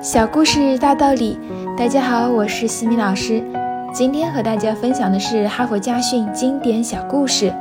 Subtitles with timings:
[0.00, 1.36] 小故事大道理，
[1.76, 3.42] 大家好，我是西米老师。
[3.92, 7.52] 今天和大家分享的是哈佛家训经典小故事，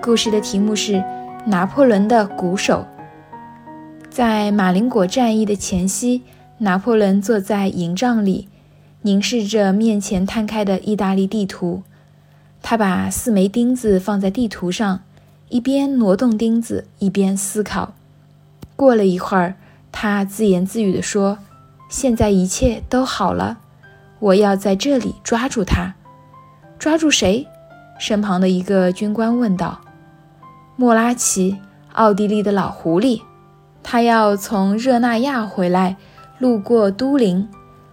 [0.00, 1.04] 故事的题目是
[1.44, 2.86] 拿破仑的鼓手。
[4.08, 6.22] 在马林果战役的前夕，
[6.58, 8.48] 拿破仑坐在营帐里，
[9.02, 11.82] 凝视着面前摊开的意大利地图。
[12.62, 15.00] 他把四枚钉子放在地图上，
[15.50, 17.92] 一边挪动钉子，一边思考。
[18.76, 19.56] 过了一会儿，
[19.92, 21.36] 他自言自语地说。
[21.92, 23.58] 现在一切都好了，
[24.18, 25.92] 我要在这里抓住他。
[26.78, 27.46] 抓住谁？
[27.98, 29.78] 身旁的一个军官问道。
[30.74, 31.58] 莫拉奇，
[31.92, 33.20] 奥地利的老狐狸，
[33.82, 35.98] 他要从热那亚回来，
[36.38, 37.46] 路过都灵，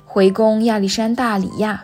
[0.05, 1.83] 回攻亚历山大里亚。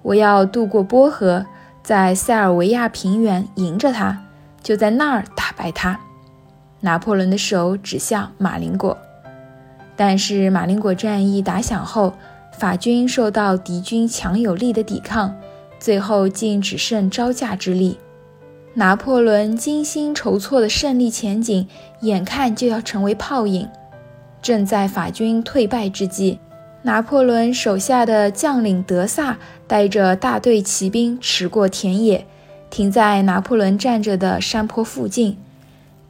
[0.00, 1.44] 我要渡过波河，
[1.82, 4.22] 在塞尔维亚平原迎着他，
[4.62, 6.00] 就在那儿打败他。
[6.80, 8.96] 拿破仑的手指向马林果。
[10.04, 12.14] 但是马林果战役打响后，
[12.58, 15.32] 法军受到敌军强有力的抵抗，
[15.78, 17.98] 最后竟只剩招架之力。
[18.74, 21.68] 拿破仑精心筹措的胜利前景，
[22.00, 23.68] 眼看就要成为泡影。
[24.42, 26.40] 正在法军退败之际，
[26.82, 32.26] 拿破仑手下的将领德萨带着大队骑兵驰过田野，
[32.70, 35.38] 停在拿破仑站着的山坡附近。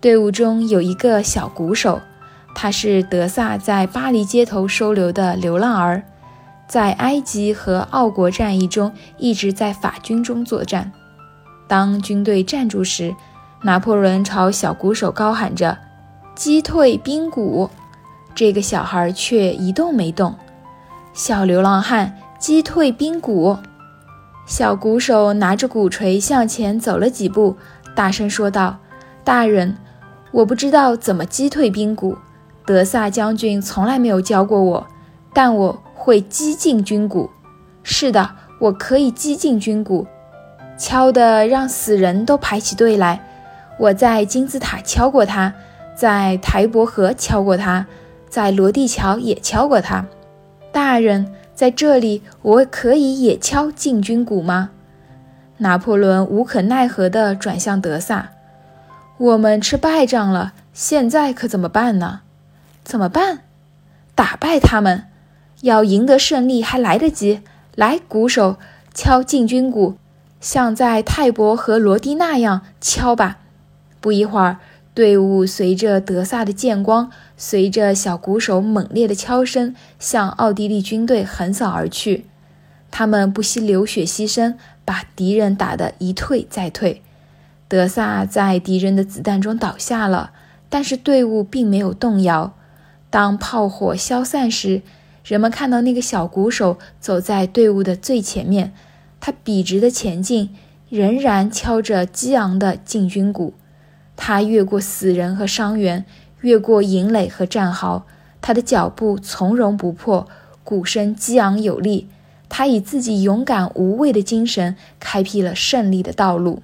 [0.01, 2.01] 队伍中有一个小鼓手。
[2.55, 6.03] 他是德萨在巴黎街头收留的流浪儿，
[6.69, 10.93] 在埃及和奥国战役中一直在法军中作战。
[11.67, 13.15] 当军队站住时，
[13.63, 15.79] 拿破仑朝小鼓手高喊着
[16.37, 17.71] ：“击退兵鼓！”
[18.35, 20.35] 这个小孩却一动没动。
[21.15, 23.59] 小流浪汉，击退兵鼓！
[24.47, 27.57] 小鼓手拿着鼓槌向前走了几步，
[27.95, 28.79] 大声说道
[29.25, 29.77] ：“大人，
[30.33, 32.17] 我不知道怎么击退兵鼓。”
[32.65, 34.87] 德萨将军从来没有教过我，
[35.33, 37.31] 但我会击进军鼓。
[37.83, 40.07] 是的，我可以击进军鼓，
[40.79, 43.21] 敲得让死人都排起队来。
[43.79, 45.53] 我在金字塔敲过它，
[45.97, 47.87] 在台伯河敲过它，
[48.29, 50.07] 在罗地桥也敲过它。
[50.71, 54.71] 大人，在这里我可以也敲进军鼓吗？
[55.59, 58.31] 拿破仑无可奈何地转向德萨
[59.19, 62.21] ：“我们吃败仗了，现在可怎么办呢？”
[62.85, 63.41] 怎么办？
[64.15, 65.05] 打败他们，
[65.63, 67.41] 要赢得胜利还来得及。
[67.75, 68.59] 来，鼓手，
[68.93, 69.97] 敲进军鼓，
[70.41, 73.39] 像在泰伯和罗蒂那样敲吧。
[74.01, 74.59] 不一会儿，
[74.93, 82.27] 队伍随着德萨的剑光，随着小鼓手猛烈的敲声，向奥地利军队横扫而去。
[82.91, 84.55] 他们不惜流血牺牲，
[84.85, 87.01] 把敌人打得一退再退。
[87.69, 90.33] 德萨在敌人的子弹中倒下了，
[90.69, 92.53] 但是队伍并没有动摇。
[93.13, 94.81] 当炮火消散时，
[95.23, 98.73] 人们看到那个小鼓手走在队伍的最前面，
[99.21, 100.49] 他笔直的前进，
[100.89, 103.53] 仍然敲着激昂的进军鼓。
[104.17, 106.07] 他越过死人和伤员，
[106.41, 108.07] 越过营垒和战壕，
[108.41, 110.27] 他的脚步从容不迫，
[110.65, 112.09] 鼓声激昂有力。
[112.49, 116.63] 他以自己勇敢无畏的精神，开辟了胜利的道路。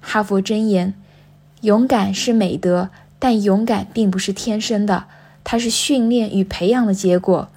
[0.00, 0.94] 哈佛箴言：
[1.60, 2.88] 勇敢是美德，
[3.18, 5.04] 但勇敢并不是天生的。
[5.44, 7.48] 它是训练与培养的结果。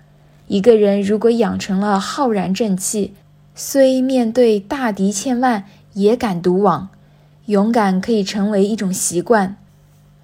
[0.47, 3.13] 一个人如果养成了浩然正气，
[3.55, 6.89] 虽面对大敌千万也敢独往。
[7.47, 9.57] 勇敢可以成为一种习惯。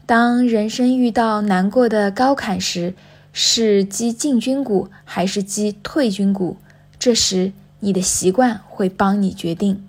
[0.05, 2.93] 当人生遇到难过的高坎时，
[3.33, 6.55] 是击进军鼓还是击退军鼓？
[6.97, 9.85] 这时你的习惯会帮你决定。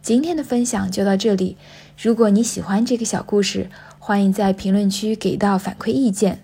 [0.00, 1.56] 今天的分享就到这里。
[2.00, 3.68] 如果你喜欢这个小故事，
[3.98, 6.43] 欢迎在评论区给到反馈意见。